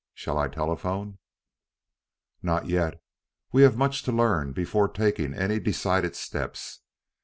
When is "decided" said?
5.59-6.15